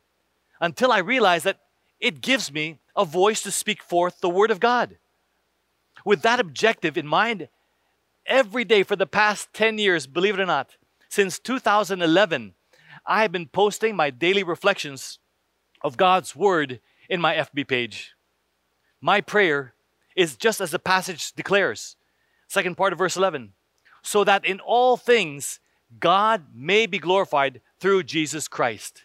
[0.59, 1.59] Until I realized that
[1.99, 4.97] it gives me a voice to speak forth the Word of God.
[6.05, 7.49] With that objective in mind,
[8.25, 10.77] every day for the past 10 years, believe it or not,
[11.09, 12.53] since 2011,
[13.05, 15.19] I have been posting my daily reflections
[15.81, 16.79] of God's Word
[17.09, 18.13] in my FB page.
[19.01, 19.73] My prayer
[20.15, 21.95] is just as the passage declares,
[22.47, 23.53] second part of verse 11,
[24.01, 25.59] so that in all things
[25.99, 29.03] God may be glorified through Jesus Christ.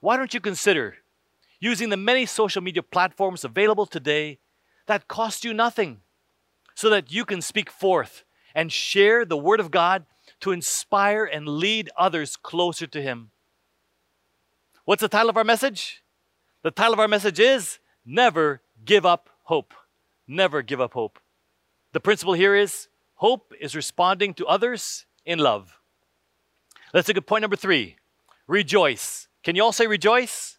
[0.00, 0.96] Why don't you consider
[1.60, 4.38] using the many social media platforms available today
[4.86, 6.00] that cost you nothing
[6.74, 10.04] so that you can speak forth and share the Word of God
[10.40, 13.30] to inspire and lead others closer to Him?
[14.84, 16.03] What's the title of our message?
[16.64, 19.74] The title of our message is Never Give Up Hope.
[20.26, 21.18] Never give up hope.
[21.92, 25.78] The principle here is hope is responding to others in love.
[26.94, 27.96] Let's look at point number three
[28.46, 29.28] rejoice.
[29.42, 30.58] Can you all say rejoice?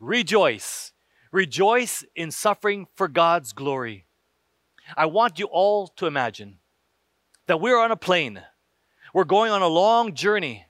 [0.00, 0.90] Rejoice.
[1.30, 4.06] Rejoice in suffering for God's glory.
[4.96, 6.58] I want you all to imagine
[7.46, 8.42] that we're on a plane.
[9.14, 10.66] We're going on a long journey.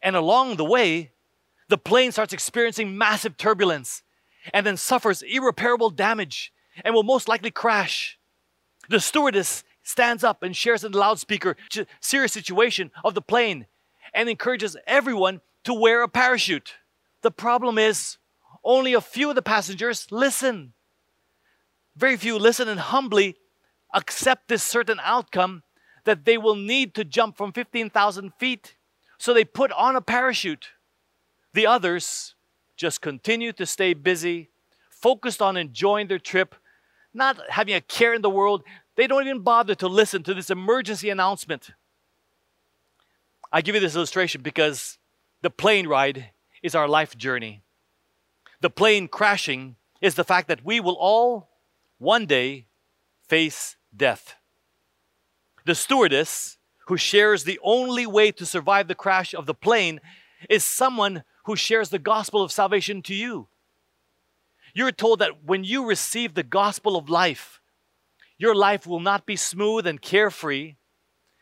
[0.00, 1.12] And along the way,
[1.72, 4.02] the plane starts experiencing massive turbulence
[4.52, 6.52] and then suffers irreparable damage
[6.84, 8.18] and will most likely crash.
[8.90, 13.64] The stewardess stands up and shares in the loudspeaker the serious situation of the plane
[14.12, 16.74] and encourages everyone to wear a parachute.
[17.22, 18.18] The problem is
[18.62, 20.74] only a few of the passengers listen.
[21.96, 23.36] Very few listen and humbly
[23.94, 25.62] accept this certain outcome
[26.04, 28.76] that they will need to jump from 15,000 feet.
[29.16, 30.68] So they put on a parachute.
[31.54, 32.34] The others
[32.76, 34.50] just continue to stay busy,
[34.90, 36.54] focused on enjoying their trip,
[37.12, 38.62] not having a care in the world.
[38.96, 41.70] They don't even bother to listen to this emergency announcement.
[43.52, 44.98] I give you this illustration because
[45.42, 46.30] the plane ride
[46.62, 47.62] is our life journey.
[48.60, 51.50] The plane crashing is the fact that we will all
[51.98, 52.66] one day
[53.28, 54.36] face death.
[55.64, 60.00] The stewardess who shares the only way to survive the crash of the plane
[60.48, 63.48] is someone who shares the gospel of salvation to you.
[64.74, 67.60] You're told that when you receive the gospel of life,
[68.38, 70.76] your life will not be smooth and carefree.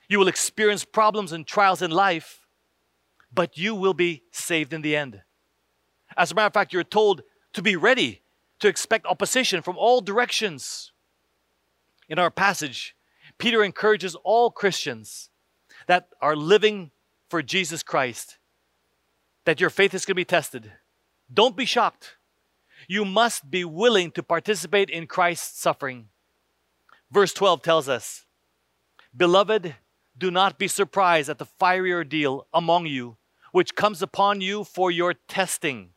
[0.08, 2.46] You will experience problems and trials in life,
[3.32, 5.22] but you will be saved in the end.
[6.16, 8.22] As a matter of fact, you're told to be ready
[8.58, 10.92] to expect opposition from all directions.
[12.08, 12.96] In our passage,
[13.38, 15.30] Peter encourages all Christians
[15.86, 16.90] that are living
[17.28, 18.39] for Jesus Christ
[19.50, 20.70] that your faith is going to be tested.
[21.34, 22.14] Don't be shocked.
[22.86, 26.06] You must be willing to participate in Christ's suffering.
[27.10, 28.26] Verse 12 tells us
[29.16, 29.74] Beloved,
[30.16, 33.16] do not be surprised at the fiery ordeal among you,
[33.50, 35.94] which comes upon you for your testing,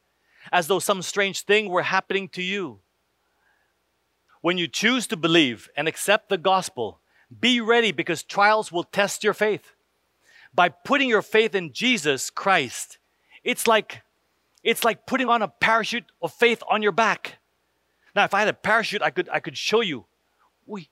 [0.51, 2.79] as though some strange thing were happening to you.
[4.41, 7.01] When you choose to believe and accept the gospel,
[7.39, 9.75] be ready because trials will test your faith.
[10.55, 12.97] By putting your faith in Jesus Christ,
[13.43, 14.01] it's like
[14.63, 17.39] it's like putting on a parachute of faith on your back.
[18.15, 20.05] Now, if I had a parachute, I could I could show you.
[20.65, 20.89] We,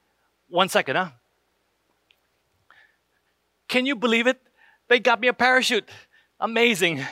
[0.49, 1.09] one second, huh?
[3.67, 4.41] Can you believe it?
[4.89, 5.89] They got me a parachute.
[6.39, 7.05] Amazing.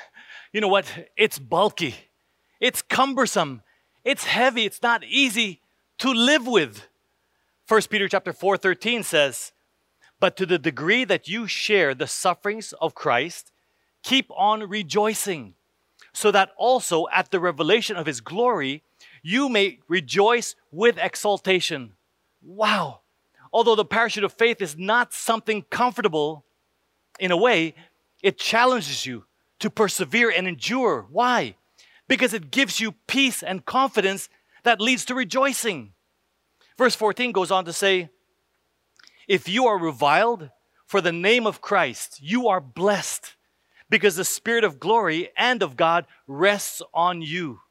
[0.51, 0.85] You know what?
[1.15, 1.95] It's bulky.
[2.59, 3.61] It's cumbersome.
[4.03, 4.65] It's heavy.
[4.65, 5.61] It's not easy
[5.99, 6.87] to live with.
[7.67, 9.53] 1 Peter chapter 4 13 says,
[10.19, 13.51] But to the degree that you share the sufferings of Christ,
[14.03, 15.55] keep on rejoicing,
[16.13, 18.83] so that also at the revelation of his glory,
[19.21, 21.93] you may rejoice with exultation.
[22.41, 23.01] Wow.
[23.51, 26.45] Although the parachute of faith is not something comfortable,
[27.19, 27.75] in a way,
[28.21, 29.25] it challenges you
[29.59, 31.05] to persevere and endure.
[31.11, 31.55] Why?
[32.07, 34.29] Because it gives you peace and confidence
[34.63, 35.93] that leads to rejoicing.
[36.77, 38.09] Verse 14 goes on to say,
[39.27, 40.49] If you are reviled
[40.85, 43.35] for the name of Christ, you are blessed
[43.89, 47.61] because the Spirit of glory and of God rests on you.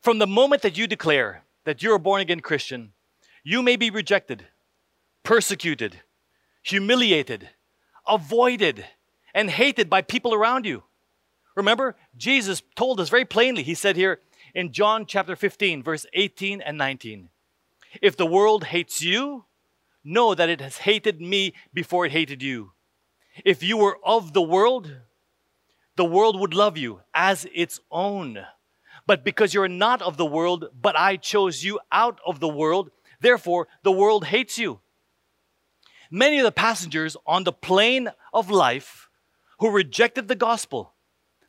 [0.00, 2.92] From the moment that you declare that you're a born again Christian,
[3.44, 4.46] you may be rejected,
[5.22, 6.00] persecuted,
[6.62, 7.48] humiliated,
[8.06, 8.84] avoided,
[9.34, 10.84] and hated by people around you.
[11.56, 14.20] Remember, Jesus told us very plainly, He said here
[14.54, 17.30] in John chapter 15, verse 18 and 19
[18.00, 19.44] If the world hates you,
[20.04, 22.72] know that it has hated me before it hated you.
[23.44, 24.94] If you were of the world,
[25.96, 28.44] the world would love you as its own.
[29.06, 32.90] But because you're not of the world, but I chose you out of the world,
[33.20, 34.80] therefore the world hates you.
[36.10, 39.08] Many of the passengers on the plane of life
[39.58, 40.94] who rejected the gospel,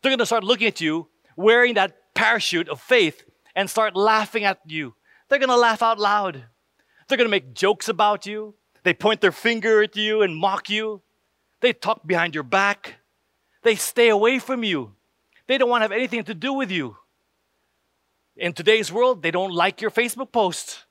[0.01, 3.23] they're going to start looking at you wearing that parachute of faith
[3.55, 4.93] and start laughing at you.
[5.27, 6.43] They're going to laugh out loud.
[7.07, 8.55] They're going to make jokes about you.
[8.83, 11.01] They point their finger at you and mock you.
[11.61, 12.95] They talk behind your back.
[13.63, 14.93] They stay away from you.
[15.47, 16.97] They don't want to have anything to do with you.
[18.35, 20.85] In today's world, they don't like your Facebook posts.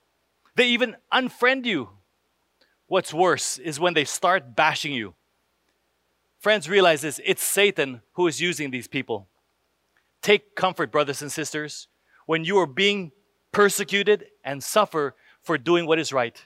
[0.55, 1.91] They even unfriend you.
[2.87, 5.15] What's worse is when they start bashing you.
[6.39, 9.29] Friends, realize this it's Satan who is using these people.
[10.21, 11.89] Take comfort, brothers and sisters,
[12.27, 13.13] when you are being
[13.53, 16.45] persecuted and suffer for doing what is right.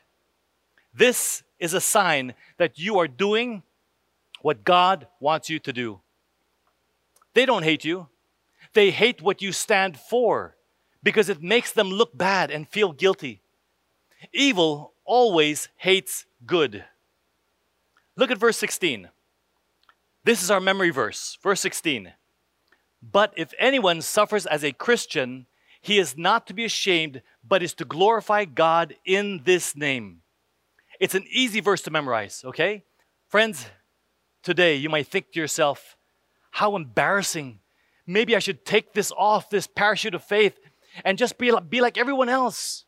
[0.94, 3.62] This is a sign that you are doing
[4.42, 6.00] what God wants you to do.
[7.34, 8.08] They don't hate you,
[8.74, 10.56] they hate what you stand for
[11.02, 13.42] because it makes them look bad and feel guilty.
[14.32, 16.84] Evil always hates good.
[18.16, 19.08] Look at verse 16.
[20.24, 22.12] This is our memory verse, verse 16.
[23.02, 25.46] But if anyone suffers as a Christian,
[25.80, 30.22] he is not to be ashamed, but is to glorify God in this name.
[31.00, 32.84] It's an easy verse to memorize, okay?
[33.28, 33.66] Friends,
[34.42, 35.96] today, you might think to yourself,
[36.50, 37.60] how embarrassing.
[38.06, 40.58] Maybe I should take this off, this parachute of faith,
[41.04, 42.84] and just be, be like everyone else.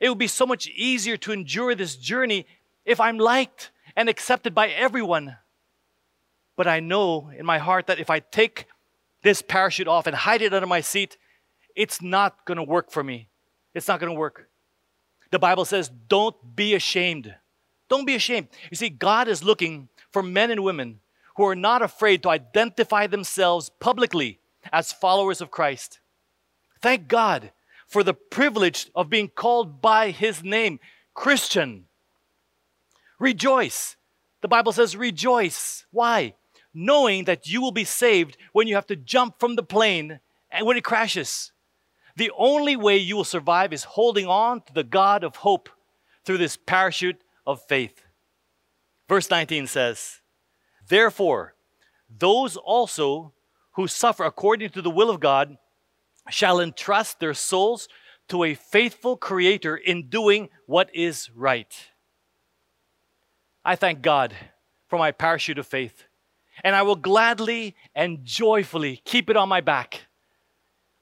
[0.00, 2.46] It would be so much easier to endure this journey
[2.84, 5.36] if I'm liked and accepted by everyone.
[6.56, 8.66] But I know in my heart that if I take
[9.22, 11.16] this parachute off and hide it under my seat,
[11.74, 13.28] it's not going to work for me.
[13.72, 14.48] It's not going to work.
[15.30, 17.34] The Bible says, don't be ashamed.
[17.88, 18.48] Don't be ashamed.
[18.70, 21.00] You see, God is looking for men and women
[21.36, 24.38] who are not afraid to identify themselves publicly
[24.72, 25.98] as followers of Christ.
[26.80, 27.50] Thank God
[27.88, 30.78] for the privilege of being called by his name,
[31.14, 31.86] Christian.
[33.18, 33.96] Rejoice.
[34.40, 35.84] The Bible says, rejoice.
[35.90, 36.34] Why?
[36.72, 40.64] Knowing that you will be saved when you have to jump from the plane and
[40.64, 41.50] when it crashes.
[42.16, 45.68] The only way you will survive is holding on to the God of hope
[46.24, 48.03] through this parachute of faith.
[49.08, 50.20] Verse 19 says,
[50.88, 51.54] Therefore,
[52.08, 53.32] those also
[53.72, 55.58] who suffer according to the will of God
[56.30, 57.88] shall entrust their souls
[58.28, 61.88] to a faithful Creator in doing what is right.
[63.64, 64.34] I thank God
[64.88, 66.04] for my parachute of faith,
[66.62, 70.02] and I will gladly and joyfully keep it on my back.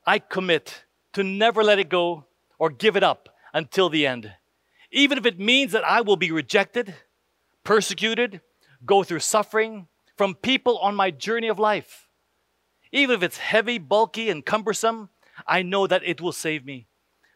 [0.06, 2.24] I commit to never let it go
[2.58, 4.32] or give it up until the end,
[4.90, 6.94] even if it means that I will be rejected,
[7.64, 8.40] persecuted,
[8.84, 12.08] go through suffering from people on my journey of life.
[12.92, 15.08] Even if it's heavy, bulky, and cumbersome,
[15.46, 16.86] I know that it will save me.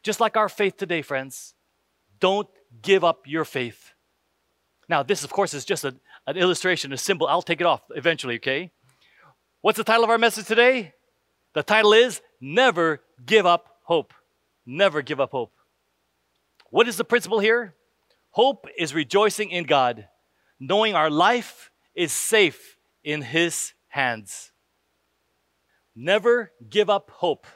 [0.02, 1.54] Just like our faith today, friends.
[2.20, 2.48] Don't
[2.82, 3.92] give up your faith.
[4.88, 5.96] Now, this, of course, is just a,
[6.26, 7.26] an illustration, a symbol.
[7.26, 8.70] I'll take it off eventually, okay?
[9.62, 10.92] What's the title of our message today?
[11.54, 14.12] The title is Never Give Up Hope.
[14.66, 15.52] Never give up hope.
[16.70, 17.74] What is the principle here?
[18.30, 20.08] Hope is rejoicing in God,
[20.58, 24.52] knowing our life is safe in His hands.
[25.94, 27.46] Never give up hope.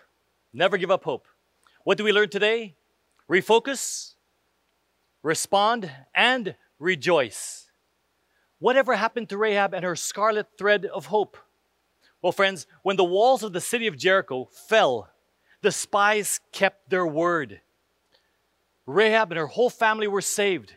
[0.53, 1.27] Never give up hope.
[1.85, 2.77] What do we learn today?
[3.29, 4.15] Refocus,
[5.23, 7.71] respond, and rejoice.
[8.59, 11.37] Whatever happened to Rahab and her scarlet thread of hope?
[12.23, 15.09] Well, friends, when the walls of the city of Jericho fell,
[15.63, 17.61] the spies kept their word.
[18.87, 20.75] Rahab and her whole family were saved.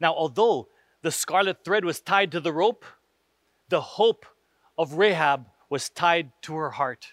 [0.00, 0.68] Now, although
[1.06, 2.84] the scarlet thread was tied to the rope,
[3.68, 4.26] the hope
[4.76, 7.06] of Rahab was tied to her heart.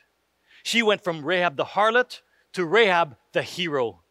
[0.64, 2.22] She went from Rahab the harlot
[2.54, 4.02] to Rahab the hero.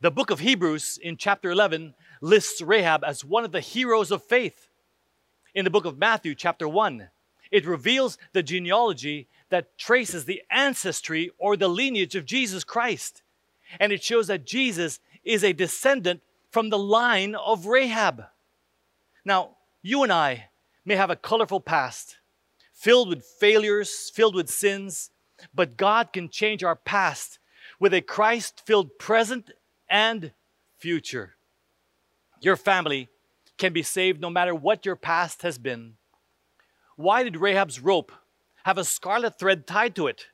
[0.00, 4.22] The book of Hebrews in chapter 11 lists Rahab as one of the heroes of
[4.22, 4.68] faith.
[5.56, 7.08] In the book of Matthew, chapter 1,
[7.50, 13.22] it reveals the genealogy that traces the ancestry or the lineage of Jesus Christ.
[13.80, 16.22] And it shows that Jesus is a descendant
[16.52, 18.26] from the line of Rahab.
[19.24, 20.50] Now, you and I
[20.84, 22.18] may have a colorful past,
[22.72, 25.10] filled with failures, filled with sins,
[25.54, 27.38] but God can change our past
[27.80, 29.50] with a Christ filled present
[29.88, 30.32] and
[30.78, 31.36] future.
[32.40, 33.08] Your family
[33.56, 35.94] can be saved no matter what your past has been.
[36.96, 38.12] Why did Rahab's rope
[38.64, 40.26] have a scarlet thread tied to it?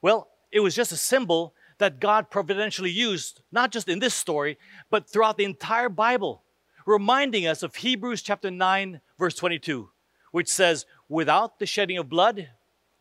[0.00, 4.58] Well, it was just a symbol that God providentially used, not just in this story,
[4.90, 6.42] but throughout the entire Bible,
[6.86, 9.90] reminding us of Hebrews chapter 9, verse 22,
[10.30, 12.48] which says, Without the shedding of blood,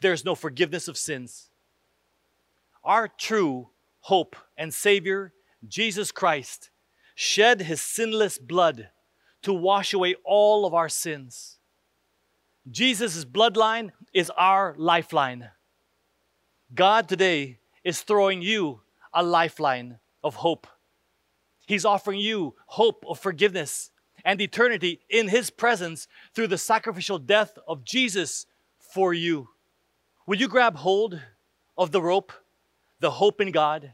[0.02, 1.50] there's no forgiveness of sins.
[2.84, 3.70] Our true
[4.02, 5.34] hope and Savior,
[5.68, 6.72] Jesus Christ,
[7.16, 8.90] shed his sinless blood
[9.44, 11.60] to wash away all of our sins.
[12.70, 15.50] Jesus' bloodline is our lifeline.
[16.74, 18.82] God today is throwing you
[19.14, 20.68] a lifeline of hope.
[21.66, 23.92] He's offering you hope of forgiveness
[24.24, 28.46] and eternity in His presence through the sacrificial death of Jesus
[28.80, 29.50] for you.
[30.26, 31.22] Will you grab hold
[31.78, 32.34] of the rope,
[33.00, 33.94] the hope in God?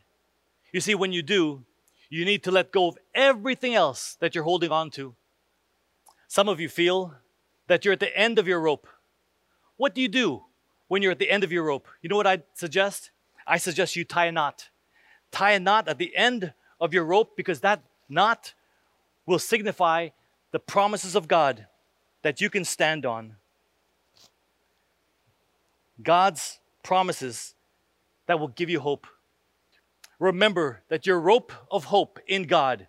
[0.71, 1.65] You see, when you do,
[2.09, 5.15] you need to let go of everything else that you're holding on to.
[6.27, 7.15] Some of you feel
[7.67, 8.87] that you're at the end of your rope.
[9.77, 10.43] What do you do
[10.87, 11.87] when you're at the end of your rope?
[12.01, 13.11] You know what I suggest?
[13.47, 14.69] I suggest you tie a knot.
[15.31, 18.53] Tie a knot at the end of your rope because that knot
[19.25, 20.09] will signify
[20.51, 21.67] the promises of God
[22.23, 23.37] that you can stand on.
[26.03, 27.53] God's promises
[28.25, 29.07] that will give you hope.
[30.19, 32.87] Remember that your rope of hope in God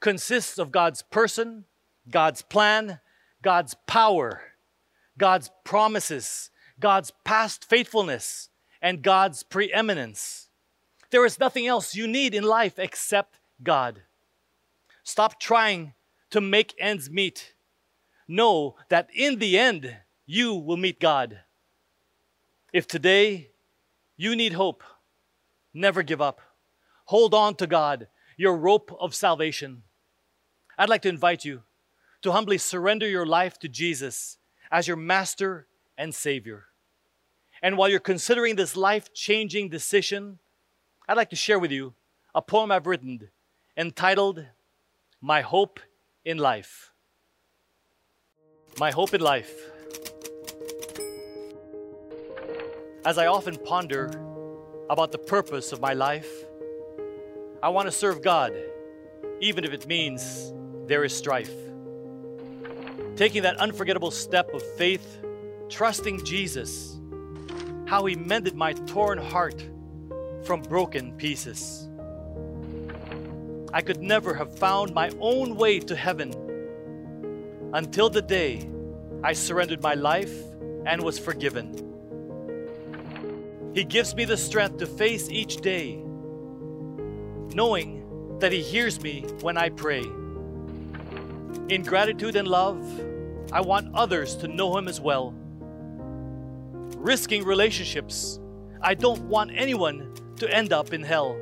[0.00, 1.64] consists of God's person,
[2.10, 3.00] God's plan,
[3.42, 4.42] God's power,
[5.18, 8.48] God's promises, God's past faithfulness,
[8.80, 10.48] and God's preeminence.
[11.12, 14.00] There is nothing else you need in life except God.
[15.04, 15.92] Stop trying
[16.30, 17.52] to make ends meet.
[18.26, 19.94] Know that in the end,
[20.24, 21.40] you will meet God.
[22.72, 23.50] If today
[24.16, 24.82] you need hope,
[25.74, 26.40] never give up.
[27.06, 28.08] Hold on to God,
[28.38, 29.82] your rope of salvation.
[30.78, 31.62] I'd like to invite you
[32.22, 34.38] to humbly surrender your life to Jesus
[34.70, 35.66] as your master
[35.98, 36.68] and savior.
[37.60, 40.38] And while you're considering this life changing decision,
[41.12, 41.92] I'd like to share with you
[42.34, 43.28] a poem I've written
[43.76, 44.46] entitled
[45.20, 45.78] My Hope
[46.24, 46.90] in Life.
[48.78, 49.52] My Hope in Life.
[53.04, 54.06] As I often ponder
[54.88, 56.30] about the purpose of my life,
[57.62, 58.54] I want to serve God,
[59.38, 60.54] even if it means
[60.86, 61.52] there is strife.
[63.16, 65.22] Taking that unforgettable step of faith,
[65.68, 66.98] trusting Jesus,
[67.84, 69.62] how He mended my torn heart
[70.44, 71.88] from broken pieces.
[73.72, 76.34] I could never have found my own way to heaven
[77.72, 78.68] until the day
[79.22, 80.32] I surrendered my life
[80.84, 81.88] and was forgiven.
[83.72, 85.96] He gives me the strength to face each day,
[87.54, 90.02] knowing that He hears me when I pray.
[91.68, 92.84] In gratitude and love,
[93.52, 95.34] I want others to know Him as well.
[96.96, 98.38] Risking relationships,
[98.82, 101.36] I don't want anyone to end up in hell.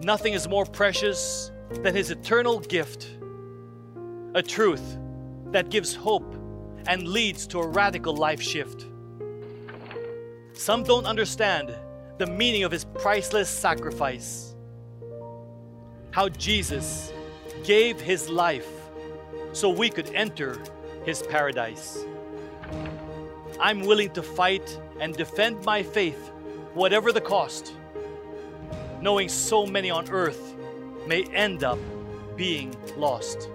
[0.00, 1.50] Nothing is more precious
[1.82, 3.08] than His eternal gift,
[4.34, 4.98] a truth
[5.52, 6.34] that gives hope
[6.86, 8.86] and leads to a radical life shift.
[10.52, 11.74] Some don't understand
[12.18, 14.54] the meaning of His priceless sacrifice.
[16.10, 17.12] How Jesus
[17.64, 18.68] gave His life
[19.52, 20.58] so we could enter
[21.04, 22.04] His paradise.
[23.60, 26.30] I'm willing to fight and defend my faith,
[26.74, 27.72] whatever the cost
[29.04, 30.54] knowing so many on earth
[31.06, 31.78] may end up
[32.36, 33.50] being lost.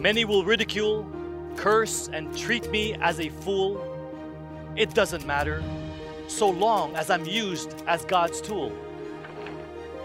[0.00, 1.10] Many will ridicule,
[1.56, 3.82] curse, and treat me as a fool.
[4.76, 5.62] It doesn't matter,
[6.28, 8.70] so long as I'm used as God's tool.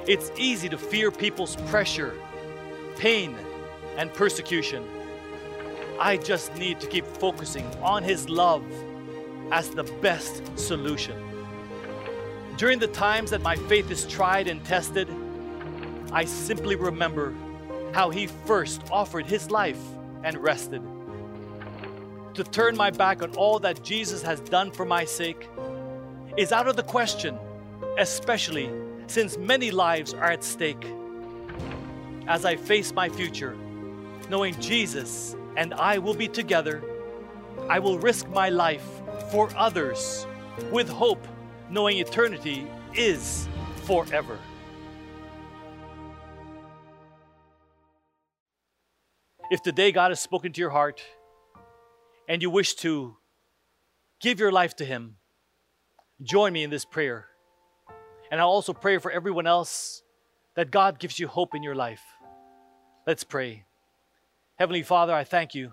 [0.07, 2.15] It's easy to fear people's pressure,
[2.95, 3.35] pain,
[3.97, 4.85] and persecution.
[5.99, 8.63] I just need to keep focusing on His love
[9.51, 11.30] as the best solution.
[12.61, 15.09] During the times that my faith is tried and tested,
[16.11, 17.33] I simply remember
[17.91, 19.81] how He first offered His life
[20.23, 20.83] and rested.
[22.35, 25.49] To turn my back on all that Jesus has done for my sake
[26.37, 27.35] is out of the question,
[27.97, 28.69] especially
[29.07, 30.85] since many lives are at stake.
[32.27, 33.57] As I face my future,
[34.29, 36.83] knowing Jesus and I will be together,
[37.67, 38.85] I will risk my life
[39.31, 40.27] for others
[40.71, 41.25] with hope
[41.71, 43.47] knowing eternity is
[43.85, 44.37] forever.
[49.49, 51.01] If today God has spoken to your heart
[52.27, 53.15] and you wish to
[54.19, 55.15] give your life to Him,
[56.21, 57.27] join me in this prayer.
[58.29, 60.03] And I'll also pray for everyone else
[60.55, 62.03] that God gives you hope in your life.
[63.07, 63.65] Let's pray.
[64.55, 65.71] Heavenly Father, I thank you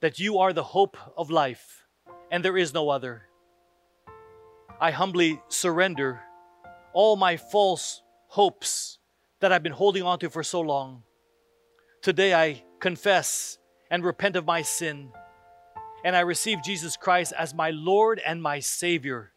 [0.00, 1.86] that you are the hope of life
[2.30, 3.28] and there is no other.
[4.80, 6.20] I humbly surrender
[6.92, 8.98] all my false hopes
[9.40, 11.02] that I've been holding on to for so long.
[12.02, 13.58] Today I confess
[13.90, 15.10] and repent of my sin,
[16.04, 19.32] and I receive Jesus Christ as my Lord and my Savior.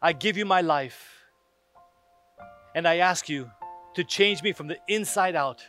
[0.00, 1.24] I give you my life,
[2.74, 3.50] and I ask you
[3.94, 5.64] to change me from the inside out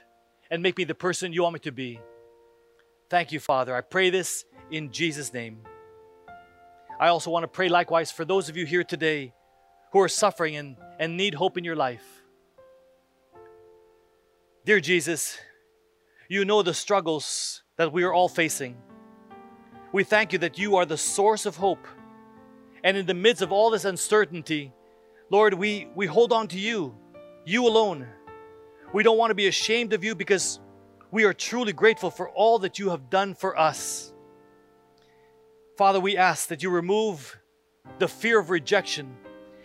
[0.51, 1.99] and make me the person you want me to be.
[3.09, 3.75] Thank you, Father.
[3.75, 5.63] I pray this in Jesus' name.
[6.99, 9.33] I also want to pray likewise for those of you here today
[9.93, 12.03] who are suffering and, and need hope in your life.
[14.65, 15.39] Dear Jesus,
[16.27, 18.75] you know the struggles that we are all facing.
[19.93, 21.87] We thank you that you are the source of hope.
[22.83, 24.73] And in the midst of all this uncertainty,
[25.31, 26.97] Lord, we, we hold on to you,
[27.45, 28.07] you alone.
[28.93, 30.59] We don't want to be ashamed of you because
[31.11, 34.13] we are truly grateful for all that you have done for us.
[35.79, 37.39] Father, we ask that you remove
[37.99, 39.15] the fear of rejection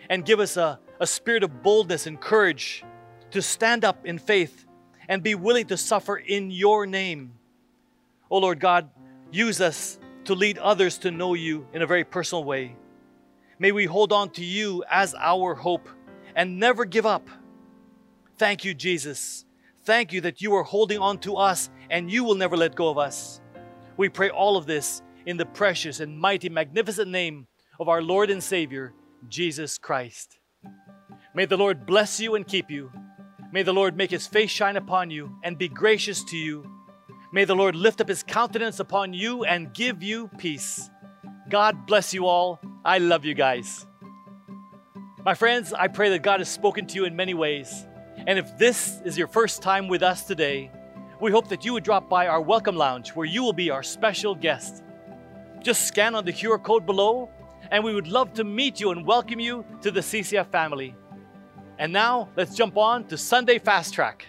[0.09, 2.85] and give us a, a spirit of boldness and courage
[3.33, 4.65] to stand up in faith
[5.09, 7.33] and be willing to suffer in your name.
[8.31, 8.91] Oh Lord God,
[9.33, 12.77] use us to lead others to know you in a very personal way.
[13.59, 15.89] May we hold on to you as our hope
[16.37, 17.29] and never give up.
[18.39, 19.47] Thank you, Jesus.
[19.83, 22.89] Thank you that you are holding on to us and you will never let go
[22.89, 23.41] of us.
[23.97, 27.47] We pray all of this in the precious and mighty, magnificent name
[27.81, 28.93] of our Lord and Savior,
[29.29, 30.39] Jesus Christ.
[31.35, 32.93] May the Lord bless you and keep you.
[33.53, 36.71] May the Lord make his face shine upon you and be gracious to you.
[37.33, 40.91] May the Lord lift up his countenance upon you and give you peace.
[41.49, 42.61] God bless you all.
[42.85, 43.87] I love you guys.
[45.25, 47.87] My friends, I pray that God has spoken to you in many ways.
[48.27, 50.71] And if this is your first time with us today,
[51.21, 53.83] we hope that you would drop by our welcome lounge where you will be our
[53.83, 54.84] special guest.
[55.65, 57.31] Just scan on the QR code below,
[57.71, 60.95] and we would love to meet you and welcome you to the CCF family.
[61.79, 64.27] And now, let's jump on to Sunday Fast Track.